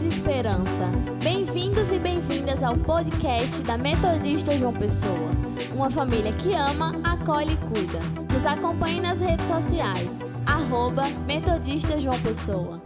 e 0.00 0.08
esperança. 0.08 0.88
Bem-vindos 1.22 1.92
e 1.92 1.98
bem-vindas 1.98 2.62
ao 2.62 2.74
podcast 2.78 3.62
da 3.62 3.76
Metodista 3.76 4.56
João 4.56 4.72
Pessoa. 4.72 5.28
Uma 5.74 5.90
família 5.90 6.32
que 6.32 6.54
ama, 6.54 6.98
acolhe 7.04 7.52
e 7.52 7.56
cuida. 7.58 7.98
Nos 8.32 8.46
acompanhe 8.46 9.02
nas 9.02 9.20
redes 9.20 9.46
sociais. 9.46 10.20
Arroba 10.46 11.02
Metodista 11.26 12.00
João 12.00 12.18
Pessoa. 12.22 12.82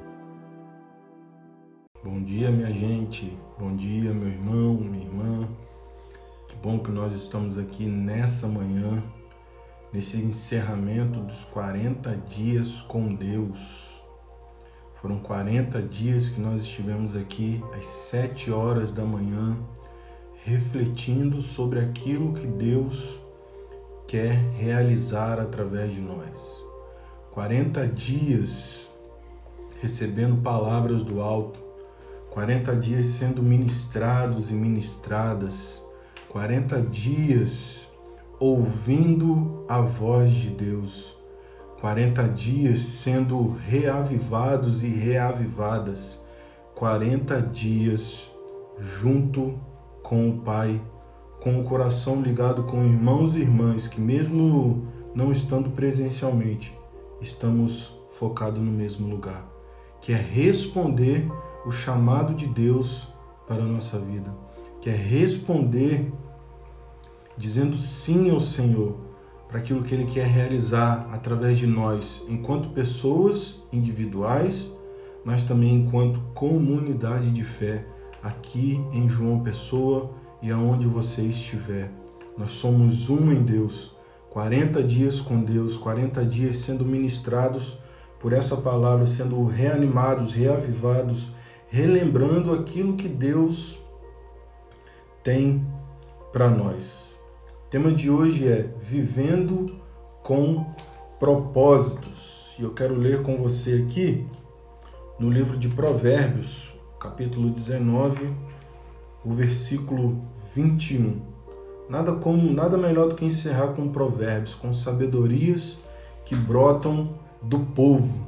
Bom 2.03 2.21
dia, 2.25 2.51
minha 2.51 2.73
gente. 2.73 3.39
Bom 3.57 3.77
dia, 3.77 4.13
meu 4.13 4.29
irmão, 4.29 4.75
minha 4.75 5.05
irmã. 5.05 5.49
Que 6.49 6.57
bom 6.57 6.81
que 6.81 6.91
nós 6.91 7.13
estamos 7.13 7.57
aqui 7.57 7.87
nessa 7.87 8.49
manhã, 8.49 9.01
nesse 9.93 10.17
encerramento 10.17 11.21
dos 11.21 11.45
40 11.45 12.17
dias 12.17 12.81
com 12.83 13.15
Deus. 13.15 13.96
Foram 15.07 15.21
40 15.21 15.83
dias 15.83 16.29
que 16.31 16.41
nós 16.41 16.63
estivemos 16.63 17.15
aqui 17.15 17.63
às 17.79 17.87
7 17.87 18.51
horas 18.51 18.91
da 18.91 19.05
manhã, 19.05 19.57
refletindo 20.45 21.41
sobre 21.43 21.79
aquilo 21.79 22.33
que 22.33 22.45
Deus 22.45 23.21
quer 24.09 24.35
realizar 24.59 25.39
através 25.39 25.95
de 25.95 26.01
nós. 26.01 26.65
40 27.31 27.87
dias 27.87 28.91
recebendo 29.81 30.43
palavras 30.43 31.03
do 31.03 31.21
alto, 31.21 31.61
40 32.31 32.75
dias 32.75 33.07
sendo 33.11 33.41
ministrados 33.41 34.51
e 34.51 34.55
ministradas, 34.55 35.81
40 36.31 36.83
dias 36.83 37.87
ouvindo 38.41 39.65
a 39.69 39.81
voz 39.81 40.33
de 40.33 40.51
Deus 40.51 41.16
40 41.87 42.25
dias 42.31 42.81
sendo 42.81 43.57
reavivados 43.65 44.83
e 44.83 44.89
reavivadas, 44.89 46.19
40 46.75 47.41
dias 47.43 48.29
junto 48.77 49.55
com 50.03 50.29
o 50.29 50.39
Pai, 50.39 50.83
com 51.41 51.61
o 51.61 51.63
coração 51.63 52.21
ligado 52.21 52.65
com 52.65 52.85
irmãos 52.85 53.37
e 53.37 53.39
irmãs 53.39 53.87
que, 53.87 54.01
mesmo 54.01 54.89
não 55.15 55.31
estando 55.31 55.71
presencialmente, 55.71 56.77
estamos 57.21 57.97
focados 58.19 58.61
no 58.61 58.73
mesmo 58.73 59.07
lugar, 59.07 59.47
que 60.01 60.13
é 60.13 60.17
responder 60.17 61.31
o 61.65 61.71
chamado 61.71 62.35
de 62.35 62.49
Deus 62.49 63.07
para 63.47 63.63
a 63.63 63.67
nossa 63.67 63.97
vida, 63.97 64.35
que 64.81 64.91
é 64.91 64.97
responder 64.97 66.13
dizendo 67.39 67.79
sim 67.79 68.29
ao 68.29 68.41
Senhor 68.41 69.06
para 69.49 69.59
aquilo 69.59 69.83
que 69.83 69.95
Ele 69.95 70.07
quer 70.07 70.27
realizar 70.27 71.09
através 71.13 71.59
de 71.59 71.67
nós, 71.67 72.23
enquanto 72.29 72.71
pessoas 72.71 73.63
individuais, 73.73 74.71
mas 75.25 75.43
também 75.43 75.75
enquanto 75.75 76.21
comunidade 76.35 77.31
de 77.31 77.45
fé 77.45 77.85
aqui 78.23 78.81
em 78.93 79.09
João 79.09 79.41
Pessoa 79.41 80.11
e 80.43 80.51
aonde 80.51 80.87
você 80.87 81.23
estiver. 81.23 81.91
Nós 82.37 82.53
somos 82.53 83.09
um 83.09 83.33
em 83.33 83.43
Deus. 83.43 83.95
40 84.31 84.83
dias 84.83 85.19
com 85.19 85.43
Deus, 85.43 85.77
40 85.77 86.25
dias 86.25 86.59
sendo 86.59 86.85
ministrados 86.85 87.79
por 88.21 88.33
essa 88.33 88.57
palavra, 88.57 89.07
sendo 89.07 89.43
reanimados, 89.47 90.35
reavivados, 90.35 91.29
relembrando 91.69 92.53
aquilo 92.53 92.97
que 92.97 93.09
Deus 93.09 93.79
tem 95.23 95.67
para 96.33 96.51
nós. 96.51 97.06
Tema 97.77 97.93
de 97.93 98.09
hoje 98.09 98.49
é 98.49 98.71
Vivendo 98.81 99.67
com 100.23 100.65
Propósitos. 101.21 102.55
E 102.59 102.63
eu 102.63 102.71
quero 102.71 102.95
ler 102.95 103.23
com 103.23 103.37
você 103.37 103.85
aqui 103.87 104.27
no 105.19 105.29
livro 105.29 105.59
de 105.59 105.69
Provérbios, 105.69 106.75
capítulo 106.99 107.51
19, 107.51 108.31
o 109.23 109.31
versículo 109.31 110.25
21. 110.55 111.21
Nada 111.91 112.13
como, 112.13 112.51
nada 112.51 112.79
melhor 112.79 113.11
do 113.11 113.15
que 113.15 113.27
encerrar 113.27 113.75
com 113.75 113.91
provérbios, 113.91 114.55
com 114.55 114.73
sabedorias 114.73 115.77
que 116.25 116.35
brotam 116.35 117.11
do 117.43 117.59
povo. 117.59 118.27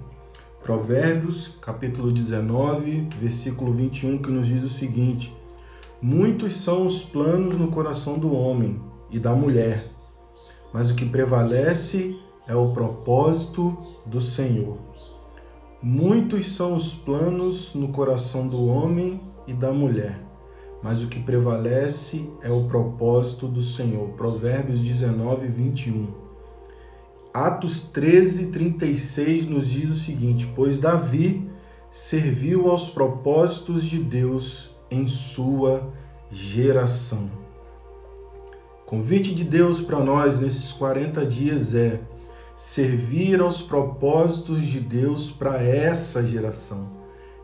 Provérbios, 0.62 1.56
capítulo 1.62 2.12
19, 2.12 3.08
versículo 3.18 3.72
21, 3.72 4.18
que 4.18 4.30
nos 4.30 4.46
diz 4.46 4.62
o 4.62 4.68
seguinte: 4.68 5.34
Muitos 6.02 6.58
são 6.58 6.84
os 6.84 7.02
planos 7.02 7.56
no 7.56 7.68
coração 7.68 8.18
do 8.18 8.36
homem, 8.36 8.78
e 9.10 9.18
da 9.18 9.32
mulher, 9.32 9.84
mas 10.72 10.90
o 10.90 10.94
que 10.94 11.04
prevalece 11.04 12.18
é 12.46 12.54
o 12.54 12.72
propósito 12.72 13.76
do 14.06 14.20
Senhor. 14.20 14.78
Muitos 15.82 16.54
são 16.56 16.74
os 16.74 16.92
planos 16.92 17.74
no 17.74 17.88
coração 17.88 18.46
do 18.48 18.66
homem 18.66 19.20
e 19.46 19.52
da 19.52 19.70
mulher, 19.70 20.20
mas 20.82 21.02
o 21.02 21.08
que 21.08 21.20
prevalece 21.20 22.28
é 22.42 22.50
o 22.50 22.64
propósito 22.64 23.46
do 23.46 23.62
Senhor. 23.62 24.08
Provérbios 24.10 24.80
19, 24.80 25.46
21. 25.46 26.08
Atos 27.32 27.80
13, 27.80 28.46
36 28.46 29.46
nos 29.46 29.68
diz 29.68 29.90
o 29.90 29.94
seguinte: 29.94 30.50
Pois 30.56 30.78
Davi 30.78 31.48
serviu 31.90 32.70
aos 32.70 32.90
propósitos 32.90 33.84
de 33.84 33.98
Deus 33.98 34.70
em 34.90 35.06
sua 35.06 35.92
geração. 36.30 37.47
Convite 38.88 39.34
de 39.34 39.44
Deus 39.44 39.82
para 39.82 39.98
nós 39.98 40.40
nesses 40.40 40.72
40 40.72 41.26
dias 41.26 41.74
é 41.74 42.00
servir 42.56 43.38
aos 43.38 43.60
propósitos 43.60 44.64
de 44.64 44.80
Deus 44.80 45.30
para 45.30 45.62
essa 45.62 46.24
geração. 46.24 46.88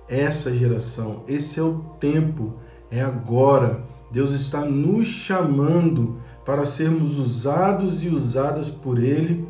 Essa 0.09 0.55
geração, 0.55 1.23
esse 1.29 1.61
é 1.61 1.63
o 1.63 1.81
tempo, 2.01 2.55
é 2.91 3.03
agora. 3.03 3.85
Deus 4.11 4.31
está 4.31 4.65
nos 4.65 5.07
chamando 5.07 6.19
para 6.47 6.65
sermos 6.65 7.19
usados 7.19 8.03
e 8.03 8.09
usadas 8.09 8.71
por 8.71 8.99
Ele, 8.99 9.47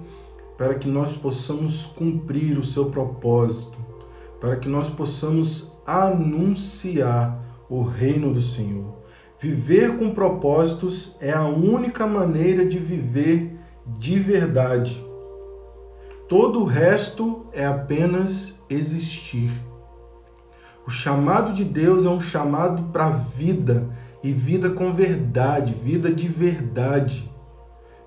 para 0.58 0.74
que 0.74 0.88
nós 0.88 1.16
possamos 1.16 1.86
cumprir 1.86 2.58
o 2.58 2.64
seu 2.64 2.86
propósito, 2.86 3.78
para 4.40 4.56
que 4.56 4.68
nós 4.68 4.90
possamos 4.90 5.70
anunciar 5.86 7.40
o 7.70 7.84
reino 7.84 8.34
do 8.34 8.42
Senhor. 8.42 9.03
Viver 9.44 9.98
com 9.98 10.14
propósitos 10.14 11.14
é 11.20 11.30
a 11.30 11.44
única 11.44 12.06
maneira 12.06 12.64
de 12.64 12.78
viver 12.78 13.54
de 13.86 14.18
verdade. 14.18 15.04
Todo 16.26 16.62
o 16.62 16.64
resto 16.64 17.44
é 17.52 17.66
apenas 17.66 18.58
existir. 18.70 19.50
O 20.86 20.90
chamado 20.90 21.52
de 21.52 21.62
Deus 21.62 22.06
é 22.06 22.08
um 22.08 22.22
chamado 22.22 22.84
para 22.84 23.10
vida 23.10 23.86
e 24.22 24.32
vida 24.32 24.70
com 24.70 24.94
verdade, 24.94 25.74
vida 25.74 26.10
de 26.10 26.26
verdade. 26.26 27.30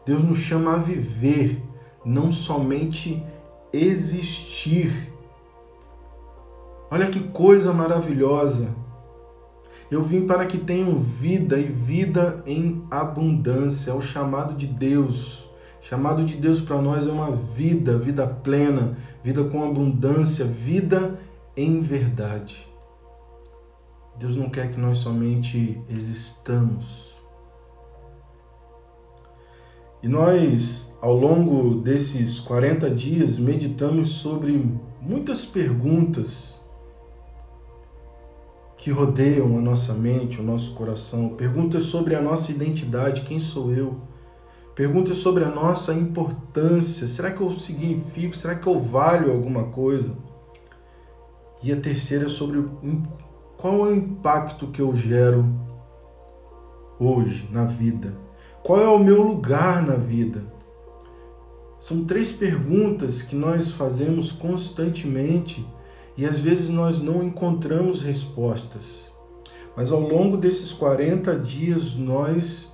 Deus 0.08 0.24
nos 0.24 0.40
chama 0.40 0.74
a 0.74 0.80
viver, 0.80 1.62
não 2.04 2.32
somente 2.32 3.24
existir. 3.72 5.14
Olha 6.90 7.12
que 7.12 7.20
coisa 7.20 7.72
maravilhosa 7.72 8.87
eu 9.90 10.04
vim 10.04 10.28
para 10.28 10.46
que 10.46 10.58
tenham 10.58 11.00
vida 11.00 11.58
e 11.58 11.64
vida 11.64 12.44
em 12.46 12.84
abundância. 12.92 13.92
É 13.92 13.94
o 13.94 14.02
chamado 14.02 14.54
de 14.56 14.68
Deus. 14.68 15.48
O 15.82 15.86
chamado 15.86 16.26
de 16.26 16.36
Deus 16.36 16.60
para 16.60 16.82
nós 16.82 17.08
é 17.08 17.12
uma 17.12 17.32
vida, 17.32 17.98
vida 17.98 18.28
plena, 18.28 18.98
vida 19.24 19.46
com 19.46 19.64
abundância, 19.64 20.44
vida 20.44 21.18
em 21.56 21.80
verdade. 21.80 22.68
Deus 24.20 24.36
não 24.36 24.50
quer 24.50 24.72
que 24.72 24.80
nós 24.80 24.98
somente 24.98 25.80
existamos. 25.90 27.16
E 30.04 30.08
nós, 30.08 30.92
ao 31.02 31.16
longo 31.16 31.82
desses 31.82 32.40
40 32.40 32.90
dias, 32.90 33.38
meditamos 33.40 34.10
sobre 34.10 34.70
muitas 35.02 35.46
perguntas 35.46 36.57
que 38.78 38.92
rodeiam 38.92 39.58
a 39.58 39.62
nossa 39.62 39.94
mente, 39.94 40.40
o 40.40 40.44
nosso 40.44 40.74
coração, 40.74 41.30
perguntas 41.30 41.84
sobre 41.84 42.16
a 42.16 42.22
nossa 42.22 42.52
identidade, 42.52 43.22
quem 43.22 43.40
sou 43.40 43.74
eu? 43.74 44.00
Perguntas 44.76 45.18
sobre 45.18 45.44
a 45.44 45.50
nossa 45.50 45.92
importância, 45.94 47.08
será 47.08 47.32
que 47.32 47.42
eu 47.42 47.52
significo, 47.54 48.38
será 48.38 48.54
que 48.54 48.68
eu 48.68 48.80
valho 48.80 49.32
alguma 49.32 49.64
coisa? 49.64 50.16
E 51.64 51.72
a 51.74 51.82
terceira 51.82 52.28
é 52.28 52.30
sobre 52.30 52.64
qual 53.58 53.88
é 53.88 53.90
o 53.90 53.96
impacto 53.96 54.68
que 54.68 54.80
eu 54.80 54.96
gero 54.96 55.44
hoje 57.00 57.50
na 57.52 57.66
vida? 57.66 58.14
Qual 58.62 58.80
é 58.80 58.88
o 58.88 59.00
meu 59.00 59.24
lugar 59.24 59.82
na 59.82 59.96
vida? 59.96 60.44
São 61.80 62.06
três 62.06 62.32
perguntas 62.32 63.24
que 63.24 63.36
nós 63.36 63.72
fazemos 63.72 64.32
constantemente 64.32 65.66
e 66.18 66.26
às 66.26 66.40
vezes 66.40 66.68
nós 66.68 67.00
não 67.00 67.24
encontramos 67.24 68.02
respostas. 68.02 69.12
Mas 69.76 69.92
ao 69.92 70.00
longo 70.00 70.36
desses 70.36 70.72
40 70.74 71.38
dias 71.38 71.96
nós 71.96 72.68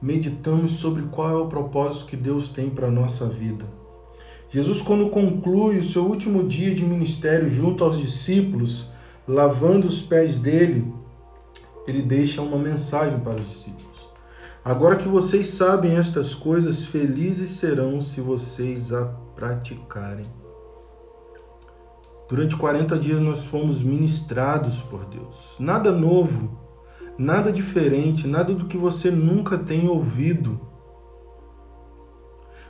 meditamos 0.00 0.72
sobre 0.72 1.02
qual 1.04 1.30
é 1.30 1.36
o 1.36 1.48
propósito 1.48 2.04
que 2.04 2.16
Deus 2.16 2.48
tem 2.50 2.68
para 2.68 2.88
a 2.88 2.90
nossa 2.90 3.26
vida. 3.26 3.64
Jesus, 4.50 4.82
quando 4.82 5.10
conclui 5.10 5.78
o 5.78 5.84
seu 5.84 6.04
último 6.04 6.46
dia 6.46 6.74
de 6.74 6.84
ministério 6.84 7.48
junto 7.48 7.84
aos 7.84 7.98
discípulos, 7.98 8.90
lavando 9.26 9.86
os 9.86 10.02
pés 10.02 10.36
dele, 10.36 10.92
ele 11.86 12.02
deixa 12.02 12.42
uma 12.42 12.58
mensagem 12.58 13.18
para 13.20 13.40
os 13.40 13.48
discípulos. 13.48 14.08
Agora 14.64 14.96
que 14.96 15.08
vocês 15.08 15.46
sabem 15.48 15.96
estas 15.96 16.34
coisas, 16.34 16.84
felizes 16.84 17.52
serão 17.52 18.00
se 18.00 18.20
vocês 18.20 18.92
a 18.92 19.04
praticarem. 19.34 20.39
Durante 22.30 22.54
40 22.54 22.96
dias 22.96 23.20
nós 23.20 23.44
fomos 23.44 23.82
ministrados 23.82 24.78
por 24.82 25.04
Deus. 25.06 25.56
Nada 25.58 25.90
novo, 25.90 26.56
nada 27.18 27.52
diferente, 27.52 28.24
nada 28.24 28.54
do 28.54 28.66
que 28.66 28.78
você 28.78 29.10
nunca 29.10 29.58
tenha 29.58 29.90
ouvido. 29.90 30.60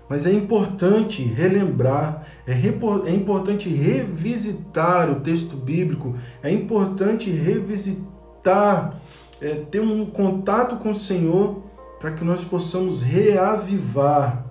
Mas 0.08 0.26
é 0.26 0.32
importante 0.32 1.22
relembrar, 1.22 2.26
é, 2.46 2.52
é 2.54 3.14
importante 3.14 3.68
revisitar 3.68 5.10
o 5.10 5.20
texto 5.20 5.54
bíblico, 5.56 6.16
é 6.42 6.50
importante 6.50 7.30
revisitar, 7.30 8.98
é, 9.42 9.56
ter 9.70 9.80
um 9.80 10.06
contato 10.06 10.76
com 10.76 10.92
o 10.92 10.98
Senhor 10.98 11.64
para 12.00 12.12
que 12.12 12.24
nós 12.24 12.42
possamos 12.42 13.02
reavivar 13.02 14.42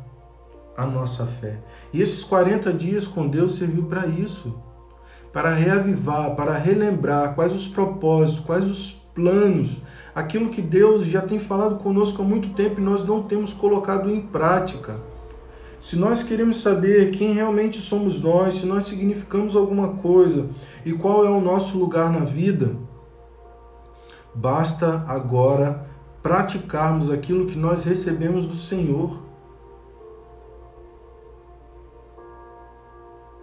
a 0.77 0.85
nossa 0.85 1.25
fé. 1.25 1.57
E 1.91 1.99
esses 1.99 2.23
40 2.23 2.71
dias 2.71 3.07
com 3.07 3.27
Deus 3.27 3.55
serviu 3.55 3.85
para 3.85 4.05
isso 4.05 4.68
para 5.31 5.53
reavivar, 5.53 6.35
para 6.35 6.57
relembrar 6.57 7.35
quais 7.35 7.53
os 7.53 7.67
propósitos, 7.67 8.43
quais 8.45 8.65
os 8.65 8.99
planos, 9.13 9.77
aquilo 10.15 10.49
que 10.49 10.61
Deus 10.61 11.05
já 11.05 11.21
tem 11.21 11.39
falado 11.39 11.75
conosco 11.75 12.21
há 12.21 12.25
muito 12.25 12.49
tempo 12.49 12.79
e 12.79 12.83
nós 12.83 13.05
não 13.05 13.23
temos 13.23 13.53
colocado 13.53 14.09
em 14.09 14.21
prática. 14.21 14.95
Se 15.79 15.95
nós 15.95 16.23
queremos 16.23 16.61
saber 16.61 17.11
quem 17.11 17.33
realmente 17.33 17.79
somos 17.79 18.21
nós, 18.21 18.55
se 18.55 18.65
nós 18.65 18.85
significamos 18.85 19.55
alguma 19.55 19.89
coisa 19.95 20.49
e 20.85 20.91
qual 20.91 21.25
é 21.25 21.29
o 21.29 21.39
nosso 21.39 21.77
lugar 21.77 22.11
na 22.11 22.25
vida, 22.25 22.75
basta 24.35 25.05
agora 25.07 25.87
praticarmos 26.21 27.09
aquilo 27.09 27.45
que 27.45 27.57
nós 27.57 27.83
recebemos 27.83 28.45
do 28.45 28.55
Senhor. 28.55 29.21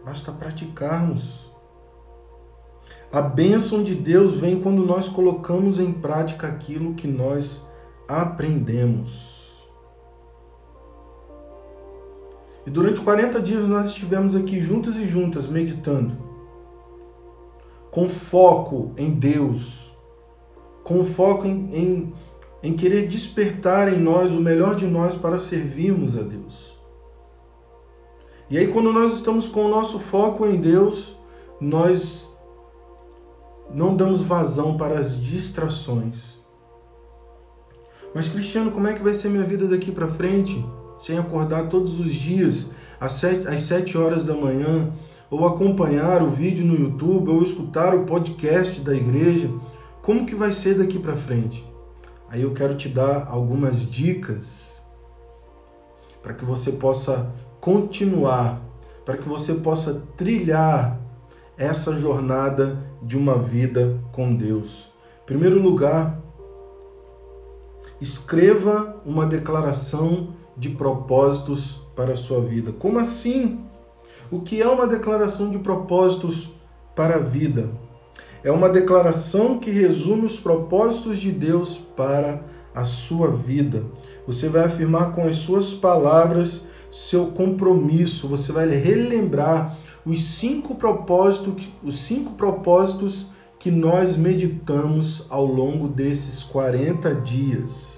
Basta 0.05 0.31
praticarmos. 0.31 1.47
A 3.17 3.23
bênção 3.23 3.83
de 3.83 3.95
Deus 3.95 4.35
vem 4.35 4.61
quando 4.61 4.85
nós 4.85 5.09
colocamos 5.09 5.81
em 5.81 5.91
prática 5.91 6.47
aquilo 6.47 6.93
que 6.93 7.09
nós 7.09 7.65
aprendemos. 8.07 9.57
E 12.67 12.71
durante 12.71 13.01
40 13.01 13.41
dias 13.41 13.67
nós 13.67 13.87
estivemos 13.87 14.37
aqui 14.37 14.61
juntos 14.61 14.99
e 14.99 15.07
juntas 15.07 15.47
meditando, 15.47 16.13
com 17.91 18.07
foco 18.07 18.93
em 18.99 19.13
Deus, 19.13 19.91
com 20.85 21.03
foco 21.03 21.47
em, 21.47 21.75
em, 21.75 22.15
em 22.63 22.77
querer 22.77 23.09
despertar 23.09 23.91
em 23.91 23.99
nós 23.99 24.31
o 24.31 24.43
melhor 24.43 24.75
de 24.75 24.87
nós 24.87 25.15
para 25.15 25.39
servirmos 25.39 26.19
a 26.19 26.21
Deus. 26.21 26.79
E 28.51 28.59
aí, 28.59 28.69
quando 28.69 28.93
nós 28.93 29.15
estamos 29.15 29.49
com 29.49 29.65
o 29.65 29.71
nosso 29.71 29.99
foco 29.99 30.45
em 30.45 30.61
Deus, 30.61 31.17
nós 31.59 32.36
não 33.73 33.97
damos 33.97 34.21
vazão 34.21 34.77
para 34.77 34.99
as 34.99 35.21
distrações. 35.21 36.37
Mas 38.15 38.29
Cristiano, 38.29 38.71
como 38.71 38.87
é 38.87 38.95
que 38.95 39.03
vai 39.03 39.15
ser 39.15 39.29
minha 39.29 39.45
vida 39.45 39.67
daqui 39.67 39.93
para 39.93 40.09
frente? 40.09 40.65
Sem 40.97 41.19
acordar 41.19 41.69
todos 41.69 42.01
os 42.01 42.13
dias 42.13 42.71
às 42.99 43.13
sete, 43.13 43.47
às 43.47 43.95
horas 43.95 44.25
da 44.25 44.35
manhã, 44.35 44.91
ou 45.31 45.47
acompanhar 45.47 46.23
o 46.23 46.31
vídeo 46.31 46.65
no 46.65 46.75
YouTube, 46.75 47.31
ou 47.31 47.43
escutar 47.43 47.95
o 47.95 48.05
podcast 48.05 48.81
da 48.81 48.95
igreja. 48.95 49.51
Como 50.03 50.25
que 50.25 50.35
vai 50.35 50.53
ser 50.53 50.79
daqui 50.79 50.99
para 50.99 51.17
frente? 51.17 51.65
Aí 52.29 52.43
eu 52.43 52.53
quero 52.55 52.77
te 52.77 52.89
dar 52.89 53.27
algumas 53.29 53.81
dicas 53.81 54.83
para 56.23 56.33
que 56.33 56.45
você 56.45 56.73
possa 56.73 57.31
continuar, 57.61 58.61
para 59.05 59.17
que 59.17 59.29
você 59.29 59.55
possa 59.55 60.03
trilhar 60.17 60.99
essa 61.57 61.95
jornada 61.99 62.79
de 63.03 63.17
uma 63.17 63.39
vida 63.39 63.99
com 64.13 64.35
Deus. 64.35 64.91
Em 65.23 65.27
primeiro 65.27 65.61
lugar, 65.61 66.21
escreva 68.01 68.97
uma 69.05 69.27
declaração 69.27 70.35
de 70.57 70.69
propósitos 70.71 71.81
para 71.95 72.13
a 72.13 72.17
sua 72.17 72.41
vida. 72.41 72.73
Como 72.73 72.99
assim? 72.99 73.61
O 74.31 74.41
que 74.41 74.61
é 74.61 74.69
uma 74.69 74.87
declaração 74.87 75.51
de 75.51 75.59
propósitos 75.59 76.51
para 76.95 77.17
a 77.17 77.21
vida? 77.21 77.71
É 78.45 78.51
uma 78.51 78.69
declaração 78.69 79.59
que 79.59 79.71
resume 79.71 80.27
os 80.27 80.39
propósitos 80.39 81.19
de 81.19 81.33
Deus 81.33 81.79
para 81.97 82.43
a 82.75 82.85
sua 82.85 83.29
vida. 83.29 83.85
Você 84.27 84.49
vai 84.49 84.65
afirmar 84.65 85.15
com 85.15 85.27
as 85.27 85.37
suas 85.37 85.73
palavras 85.73 86.65
seu 86.91 87.27
compromisso, 87.27 88.27
você 88.27 88.53
vai 88.53 88.69
relembrar 88.69 89.77
os 90.07 90.23
cinco 90.23 90.77
propósitos, 90.77 91.69
os 91.83 91.99
cinco 91.99 92.35
propósitos 92.35 93.27
que 93.59 93.73
nós 93.73 94.17
meditamos 94.17 95.27
ao 95.29 95.45
longo 95.45 95.89
desses 95.89 96.45
40 96.45 97.13
dias. 97.17 97.89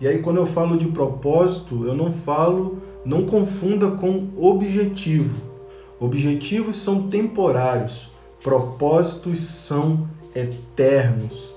E 0.00 0.06
aí 0.06 0.22
quando 0.22 0.36
eu 0.36 0.46
falo 0.46 0.76
de 0.76 0.86
propósito, 0.86 1.84
eu 1.84 1.94
não 1.94 2.12
falo, 2.12 2.80
não 3.04 3.26
confunda 3.26 3.90
com 3.90 4.28
objetivo. 4.36 5.50
Objetivos 5.98 6.76
são 6.76 7.08
temporários, 7.08 8.08
propósitos 8.42 9.40
são 9.40 10.06
eternos. 10.34 11.52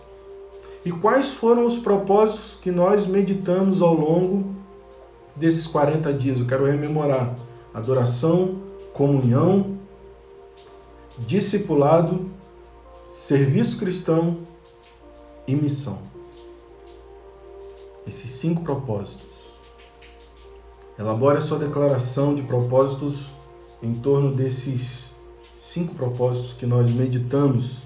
E 0.84 0.92
quais 0.92 1.32
foram 1.32 1.66
os 1.66 1.78
propósitos 1.78 2.58
que 2.62 2.72
nós 2.72 3.06
meditamos 3.06 3.82
ao 3.82 3.94
longo 3.94 4.56
desses 5.36 5.68
40 5.68 6.14
dias? 6.14 6.40
Eu 6.40 6.46
quero 6.46 6.66
rememorar: 6.66 7.36
adoração, 7.74 8.56
comunhão, 8.94 9.75
discipulado, 11.20 12.30
serviço 13.10 13.78
cristão 13.78 14.38
e 15.48 15.56
missão. 15.56 16.00
Esses 18.08 18.32
cinco 18.32 18.64
propósitos. 18.64 19.26
Elabore 20.98 21.38
a 21.38 21.42
sua 21.42 21.60
declaração 21.60 22.34
de 22.34 22.42
propósitos 22.44 23.26
em 23.82 23.94
torno 23.94 24.34
desses 24.34 25.06
cinco 25.60 25.94
propósitos 25.94 26.54
que 26.54 26.66
nós 26.66 26.90
meditamos 26.90 27.80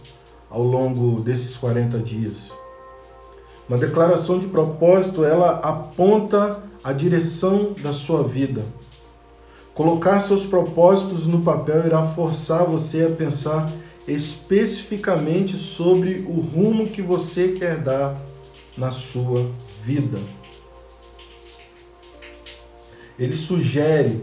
ao 0.50 0.62
longo 0.63 1.22
desses 1.22 1.58
40 1.58 1.98
dias. 2.00 2.51
Uma 3.68 3.77
declaração 3.77 4.39
de 4.39 4.48
propósito, 4.48 5.24
ela 5.24 5.60
aponta 5.60 6.63
a 6.84 6.92
direção 6.92 7.74
da 7.74 7.94
sua 7.94 8.24
vida. 8.24 8.63
Colocar 9.80 10.20
seus 10.20 10.46
propósitos 10.46 11.26
no 11.26 11.40
papel 11.40 11.86
irá 11.86 12.06
forçar 12.06 12.66
você 12.66 13.06
a 13.06 13.16
pensar 13.16 13.72
especificamente 14.06 15.56
sobre 15.56 16.26
o 16.28 16.42
rumo 16.42 16.90
que 16.90 17.02
você 17.02 17.54
quer 17.58 17.78
dar 17.78 18.20
na 18.78 18.92
sua 18.92 19.50
vida. 19.86 20.20
Ele 23.18 23.38
sugere 23.38 24.22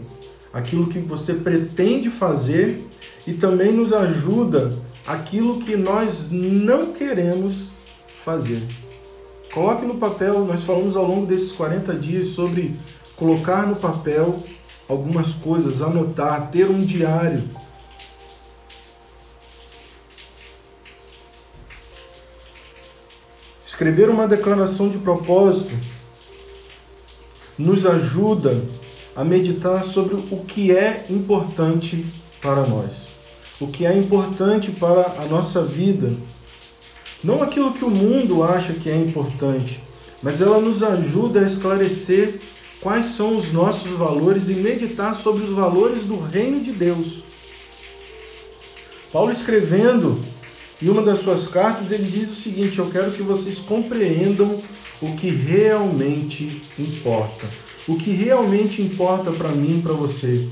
aquilo 0.53 0.89
que 0.89 0.99
você 0.99 1.33
pretende 1.33 2.11
fazer 2.11 2.87
e 3.25 3.33
também 3.33 3.71
nos 3.71 3.91
ajuda 3.91 4.77
aquilo 5.07 5.57
que 5.57 5.75
nós 5.75 6.29
não 6.29 6.93
queremos 6.93 7.69
fazer. 8.23 8.61
Coloque 9.51 9.87
no 9.87 9.95
papel, 9.95 10.45
nós 10.45 10.61
falamos 10.61 10.95
ao 10.95 11.03
longo 11.03 11.25
desses 11.25 11.51
40 11.51 11.95
dias 11.95 12.27
sobre 12.35 12.75
colocar 13.15 13.65
no 13.65 13.77
papel 13.77 14.43
algumas 14.87 15.33
coisas, 15.33 15.81
anotar, 15.81 16.49
ter 16.49 16.69
um 16.69 16.83
diário. 16.83 17.43
Escrever 23.65 24.09
uma 24.09 24.27
declaração 24.27 24.89
de 24.89 24.97
propósito 24.97 25.75
nos 27.57 27.85
ajuda 27.85 28.61
a 29.15 29.23
meditar 29.23 29.83
sobre 29.83 30.15
o 30.15 30.43
que 30.45 30.71
é 30.71 31.05
importante 31.09 32.05
para 32.41 32.65
nós, 32.65 33.07
o 33.59 33.67
que 33.67 33.85
é 33.85 33.97
importante 33.97 34.71
para 34.71 35.01
a 35.19 35.25
nossa 35.25 35.63
vida. 35.63 36.11
Não 37.23 37.41
aquilo 37.41 37.73
que 37.73 37.83
o 37.83 37.89
mundo 37.89 38.43
acha 38.43 38.73
que 38.73 38.89
é 38.89 38.95
importante, 38.95 39.81
mas 40.21 40.39
ela 40.39 40.59
nos 40.59 40.83
ajuda 40.83 41.41
a 41.41 41.45
esclarecer 41.45 42.39
quais 42.81 43.07
são 43.07 43.35
os 43.35 43.51
nossos 43.51 43.91
valores 43.91 44.49
e 44.49 44.53
meditar 44.53 45.15
sobre 45.15 45.43
os 45.43 45.49
valores 45.49 46.03
do 46.03 46.19
reino 46.19 46.61
de 46.61 46.71
Deus. 46.71 47.23
Paulo 49.11 49.31
escrevendo 49.31 50.23
em 50.81 50.89
uma 50.89 51.01
das 51.01 51.19
suas 51.19 51.47
cartas, 51.47 51.91
ele 51.91 52.03
diz 52.03 52.29
o 52.29 52.35
seguinte: 52.35 52.77
Eu 52.77 52.89
quero 52.89 53.11
que 53.11 53.23
vocês 53.23 53.57
compreendam 53.57 54.61
o 55.01 55.15
que 55.15 55.29
realmente 55.29 56.61
importa. 56.77 57.47
O 57.87 57.95
que 57.95 58.11
realmente 58.11 58.81
importa 58.81 59.31
para 59.31 59.49
mim 59.49 59.79
e 59.79 59.81
para 59.81 59.93
você. 59.93 60.47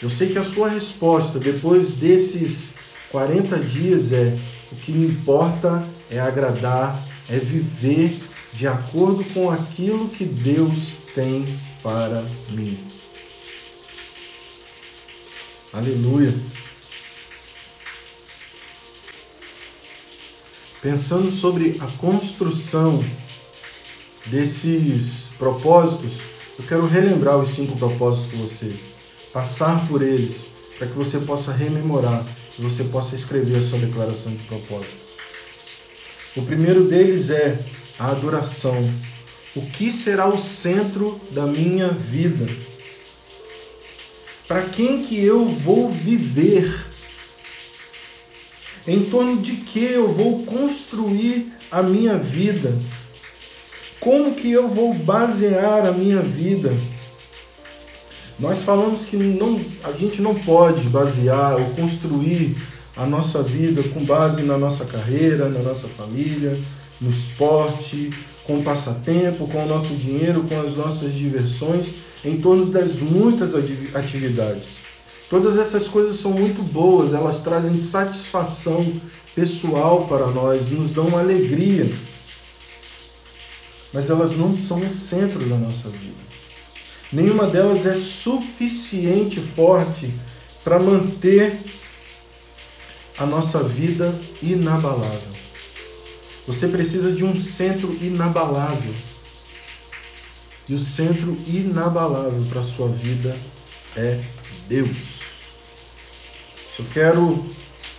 Eu 0.00 0.08
sei 0.08 0.28
que 0.28 0.38
a 0.38 0.44
sua 0.44 0.68
resposta, 0.68 1.38
depois 1.38 1.92
desses 1.92 2.74
40 3.10 3.58
dias 3.58 4.12
é 4.12 4.38
o 4.70 4.76
que 4.76 4.92
me 4.92 5.06
importa 5.06 5.82
é 6.10 6.18
agradar, 6.20 7.02
é 7.28 7.36
viver 7.36 8.16
de 8.52 8.66
acordo 8.66 9.24
com 9.32 9.50
aquilo 9.50 10.08
que 10.08 10.24
Deus 10.24 10.94
tem 11.14 11.58
para 11.82 12.22
mim. 12.50 12.78
Aleluia. 15.72 16.34
Pensando 20.80 21.30
sobre 21.30 21.76
a 21.80 21.86
construção 21.98 23.04
desses 24.26 25.28
propósitos, 25.36 26.12
eu 26.58 26.64
quero 26.64 26.86
relembrar 26.86 27.36
os 27.38 27.50
cinco 27.50 27.76
propósitos 27.76 28.30
com 28.30 28.38
você, 28.38 28.72
passar 29.32 29.86
por 29.88 30.02
eles, 30.02 30.46
para 30.78 30.86
que 30.86 30.94
você 30.94 31.18
possa 31.18 31.52
rememorar, 31.52 32.24
e 32.58 32.62
você 32.62 32.84
possa 32.84 33.14
escrever 33.14 33.58
a 33.58 33.68
sua 33.68 33.78
declaração 33.78 34.32
de 34.32 34.42
propósito. 34.44 34.96
O 36.36 36.42
primeiro 36.42 36.88
deles 36.88 37.30
é 37.30 37.58
a 37.98 38.10
adoração. 38.10 38.88
O 39.56 39.62
que 39.62 39.90
será 39.90 40.28
o 40.28 40.38
centro 40.38 41.20
da 41.32 41.46
minha 41.46 41.88
vida? 41.88 42.46
Para 44.46 44.62
quem 44.62 45.02
que 45.04 45.18
eu 45.22 45.46
vou 45.46 45.90
viver? 45.90 46.86
Em 48.86 49.04
torno 49.04 49.42
de 49.42 49.52
que 49.52 49.84
eu 49.84 50.08
vou 50.08 50.44
construir 50.44 51.52
a 51.70 51.82
minha 51.82 52.16
vida? 52.16 52.74
Como 54.00 54.34
que 54.34 54.50
eu 54.50 54.68
vou 54.68 54.94
basear 54.94 55.84
a 55.84 55.92
minha 55.92 56.22
vida? 56.22 56.74
Nós 58.38 58.62
falamos 58.62 59.04
que 59.04 59.16
não, 59.16 59.60
a 59.82 59.90
gente 59.92 60.22
não 60.22 60.34
pode 60.34 60.82
basear 60.88 61.56
ou 61.56 61.70
construir 61.70 62.56
a 62.96 63.04
nossa 63.04 63.42
vida 63.42 63.82
com 63.82 64.04
base 64.04 64.42
na 64.42 64.56
nossa 64.56 64.84
carreira, 64.84 65.48
na 65.48 65.60
nossa 65.60 65.88
família, 65.88 66.56
no 67.00 67.10
esporte, 67.10 68.12
com 68.44 68.58
o 68.58 68.62
passatempo, 68.62 69.46
com 69.48 69.64
o 69.64 69.68
nosso 69.68 69.94
dinheiro, 69.94 70.44
com 70.48 70.60
as 70.60 70.76
nossas 70.76 71.12
diversões, 71.14 71.88
em 72.24 72.40
torno 72.40 72.66
das 72.66 72.96
muitas 72.96 73.54
atividades. 73.94 74.66
Todas 75.30 75.58
essas 75.58 75.86
coisas 75.86 76.18
são 76.18 76.32
muito 76.32 76.62
boas, 76.62 77.12
elas 77.12 77.40
trazem 77.40 77.76
satisfação 77.78 78.92
pessoal 79.34 80.06
para 80.06 80.26
nós, 80.28 80.70
nos 80.70 80.92
dão 80.92 81.16
alegria 81.16 81.92
mas 83.92 84.10
elas 84.10 84.36
não 84.36 84.56
são 84.56 84.80
o 84.80 84.90
centro 84.94 85.38
da 85.40 85.56
nossa 85.56 85.88
vida. 85.88 86.28
Nenhuma 87.12 87.46
delas 87.46 87.86
é 87.86 87.94
suficiente 87.94 89.40
forte 89.40 90.12
para 90.62 90.78
manter 90.78 91.58
a 93.16 93.24
nossa 93.24 93.62
vida 93.62 94.14
inabalável. 94.42 95.38
Você 96.48 96.66
precisa 96.66 97.12
de 97.12 97.22
um 97.26 97.38
centro 97.38 97.94
inabalável. 98.00 98.94
E 100.66 100.72
o 100.72 100.80
centro 100.80 101.36
inabalável 101.46 102.42
para 102.48 102.62
a 102.62 102.64
sua 102.64 102.88
vida 102.88 103.36
é 103.94 104.18
Deus. 104.66 104.96
Eu 106.78 106.86
quero 106.90 107.44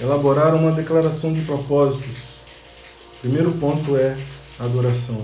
elaborar 0.01 0.55
uma 0.55 0.71
declaração 0.71 1.31
de 1.31 1.41
propósitos. 1.41 2.17
O 3.17 3.19
primeiro 3.21 3.51
ponto 3.51 3.95
é 3.95 4.17
adoração. 4.57 5.23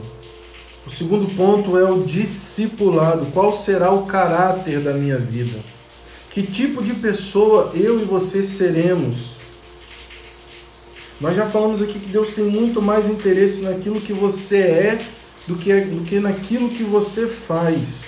O 0.86 0.91
segundo 0.91 1.27
ponto 1.36 1.79
é 1.79 1.84
o 1.84 2.03
discipulado. 2.03 3.25
Qual 3.34 3.58
será 3.58 3.91
o 3.91 4.05
caráter 4.05 4.82
da 4.82 4.94
minha 4.94 5.17
vida? 5.17 5.58
Que 6.29 6.44
tipo 6.44 6.84
de 6.84 6.94
pessoa 6.94 7.72
eu 7.74 8.00
e 8.00 8.05
você 8.05 8.44
seremos? 8.44 9.35
Nós 11.19 11.36
já 11.36 11.48
falamos 11.48 11.81
aqui 11.81 11.98
que 11.98 12.10
Deus 12.10 12.34
tem 12.34 12.43
muito 12.43 12.81
mais 12.81 13.07
interesse 13.07 13.62
naquilo 13.62 14.01
que 14.01 14.12
você 14.12 14.57
é 14.57 15.07
do 15.48 15.55
que, 15.55 15.74
do 15.74 16.03
que 16.03 16.19
naquilo 16.19 16.69
que 16.69 16.84
você 16.84 17.27
faz. 17.27 18.05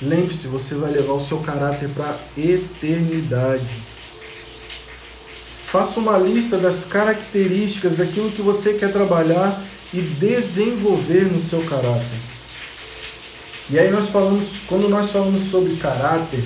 Lembre-se, 0.00 0.48
você 0.48 0.74
vai 0.74 0.90
levar 0.90 1.12
o 1.12 1.24
seu 1.24 1.38
caráter 1.38 1.88
para 1.90 2.10
a 2.10 2.40
eternidade. 2.40 3.82
Faça 5.66 6.00
uma 6.00 6.18
lista 6.18 6.58
das 6.58 6.84
características 6.84 7.96
daquilo 7.96 8.30
que 8.30 8.42
você 8.42 8.74
quer 8.74 8.92
trabalhar 8.92 9.62
e 9.92 10.00
desenvolver 10.00 11.30
no 11.30 11.40
seu 11.40 11.62
caráter. 11.64 12.18
E 13.70 13.78
aí 13.78 13.90
nós 13.90 14.08
falamos, 14.08 14.48
quando 14.66 14.88
nós 14.88 15.10
falamos 15.10 15.50
sobre 15.50 15.76
caráter, 15.76 16.42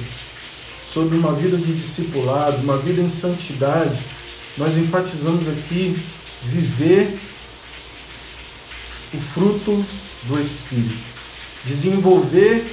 sobre 0.96 1.18
uma 1.18 1.34
vida 1.34 1.58
de 1.58 1.74
discipulado, 1.74 2.62
uma 2.62 2.78
vida 2.78 3.02
em 3.02 3.10
santidade, 3.10 4.00
nós 4.56 4.74
enfatizamos 4.78 5.46
aqui 5.46 5.94
viver 6.42 7.18
o 9.12 9.18
fruto 9.34 9.84
do 10.22 10.40
Espírito. 10.40 10.96
Desenvolver 11.66 12.66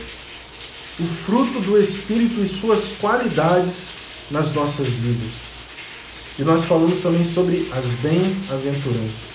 o 1.02 1.04
fruto 1.26 1.60
do 1.60 1.78
Espírito 1.78 2.42
e 2.42 2.48
suas 2.48 2.94
qualidades 3.02 3.88
nas 4.32 4.54
nossas 4.54 4.88
vidas. 4.88 5.34
E 6.40 6.44
nós 6.44 6.64
falamos 6.64 7.02
também 7.02 7.30
sobre 7.30 7.68
as 7.74 7.84
bem-aventuranças. 8.00 9.34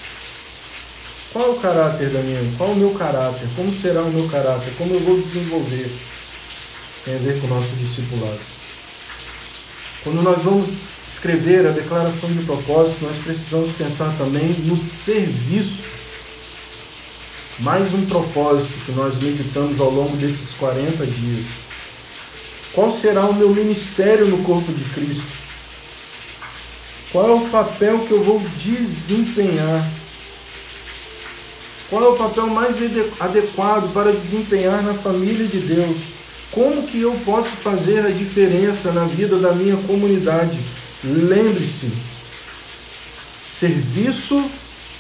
Qual 1.31 1.51
o 1.51 1.61
caráter 1.61 2.09
da 2.09 2.21
minha? 2.21 2.41
Qual 2.57 2.71
o 2.71 2.77
meu 2.77 2.93
caráter? 2.93 3.47
Como 3.55 3.71
será 3.71 4.01
o 4.01 4.11
meu 4.11 4.27
caráter? 4.31 4.73
Como 4.79 4.95
eu 4.95 5.01
vou 5.01 5.21
desenvolver? 5.21 5.93
Tem 7.05 7.17
a 7.17 7.19
ver 7.19 7.39
com 7.39 7.49
o 7.49 7.51
nosso 7.51 7.69
discipulado. 7.77 8.58
Quando 10.05 10.23
nós 10.23 10.43
vamos 10.43 10.71
escrever 11.09 11.67
a 11.67 11.71
declaração 11.71 12.31
de 12.31 12.45
propósito, 12.45 13.05
nós 13.05 13.17
precisamos 13.17 13.73
pensar 13.73 14.15
também 14.17 14.51
no 14.65 14.77
serviço. 14.77 15.83
Mais 17.61 17.93
um 17.93 18.07
propósito 18.07 18.73
que 18.87 18.93
nós 18.93 19.21
meditamos 19.21 19.81
ao 19.81 19.91
longo 19.91 20.17
desses 20.17 20.51
40 20.59 21.05
dias. 21.05 21.47
Qual 22.73 22.93
será 22.93 23.25
o 23.25 23.35
meu 23.35 23.49
ministério 23.49 24.27
no 24.27 24.45
corpo 24.45 24.73
de 24.73 24.85
Cristo? 24.91 25.27
Qual 27.11 27.29
é 27.29 27.35
o 27.35 27.49
papel 27.49 27.99
que 28.01 28.13
eu 28.13 28.23
vou 28.23 28.41
desempenhar? 28.63 29.85
Qual 31.91 32.05
é 32.05 32.09
o 32.09 32.17
papel 32.17 32.47
mais 32.49 32.77
adequado 33.19 33.93
para 33.93 34.13
desempenhar 34.13 34.83
na 34.83 34.95
família 34.95 35.47
de 35.47 35.59
Deus? 35.59 36.18
Como 36.51 36.87
que 36.87 37.01
eu 37.01 37.13
posso 37.25 37.51
fazer 37.51 38.07
a 38.07 38.11
diferença 38.11 38.93
na 38.93 39.05
vida 39.05 39.37
da 39.39 39.53
minha 39.53 39.77
comunidade? 39.77 40.59
Lembre-se, 41.05 41.91
serviço, 43.41 44.45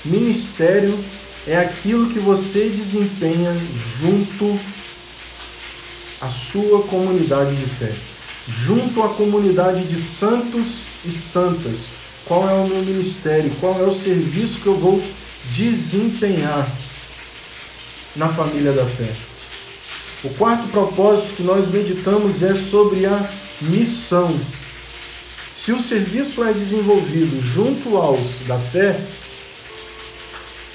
ministério 0.05 0.99
é 1.47 1.57
aquilo 1.57 2.11
que 2.11 2.19
você 2.19 2.69
desempenha 2.69 3.57
junto 4.01 4.59
à 6.21 6.29
sua 6.29 6.83
comunidade 6.83 7.55
de 7.57 7.67
fé, 7.67 7.93
junto 8.67 9.03
à 9.03 9.09
comunidade 9.09 9.85
de 9.85 10.01
santos 10.01 10.83
e 11.05 11.11
santas 11.11 11.99
qual 12.29 12.47
é 12.47 12.53
o 12.53 12.69
meu 12.69 12.83
ministério, 12.83 13.51
qual 13.59 13.81
é 13.81 13.85
o 13.85 13.95
serviço 13.95 14.61
que 14.61 14.67
eu 14.67 14.77
vou 14.77 15.03
desempenhar 15.57 16.69
na 18.15 18.29
família 18.29 18.73
da 18.73 18.85
fé. 18.85 19.09
O 20.25 20.31
quarto 20.31 20.69
propósito 20.69 21.35
que 21.37 21.43
nós 21.43 21.71
meditamos 21.71 22.43
é 22.43 22.55
sobre 22.55 23.07
a 23.07 23.31
missão. 23.61 24.39
Se 25.65 25.73
o 25.73 25.83
serviço 25.83 26.43
é 26.43 26.53
desenvolvido 26.53 27.41
junto 27.43 27.97
aos 27.97 28.41
da 28.47 28.59
fé, 28.59 29.01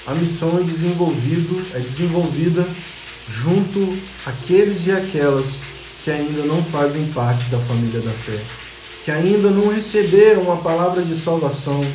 a 0.06 0.14
missão 0.14 0.58
é 0.58 0.62
desenvolvido, 0.62 1.64
é 1.74 1.80
desenvolvida 1.80 2.66
junto 3.42 3.98
àqueles 4.26 4.86
e 4.86 4.92
aquelas 4.92 5.56
que 6.02 6.10
ainda 6.10 6.42
não 6.44 6.62
fazem 6.64 7.06
parte 7.12 7.44
da 7.50 7.58
família 7.58 8.00
da 8.00 8.12
fé 8.12 8.38
que 9.04 9.10
ainda 9.10 9.50
não 9.50 9.68
receberam 9.68 10.42
uma 10.42 10.56
palavra 10.56 11.02
de 11.02 11.14
salvação, 11.14 11.86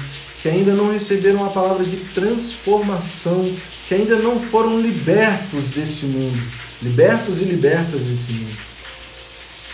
que 0.44 0.48
ainda 0.48 0.74
não 0.74 0.94
receberam 0.94 1.39
uma 1.39 1.50
palavra 1.50 1.84
de 1.84 1.98
transformação, 2.13 3.51
que 3.88 3.96
ainda 3.96 4.15
não 4.18 4.39
foram 4.39 4.79
libertos 4.79 5.65
desse 5.74 6.06
mundo, 6.06 6.39
libertos 6.82 7.42
e 7.42 7.46
libertas 7.46 8.02
desse 8.02 8.32
mundo. 8.32 8.58